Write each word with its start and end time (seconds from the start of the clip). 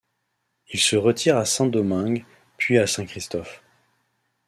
Il 0.73 0.79
se 0.79 0.95
retire 0.95 1.37
à 1.37 1.45
Saint-Domingue 1.45 2.25
puis 2.57 2.79
à 2.79 2.87
Saint-Christophe. 2.87 3.61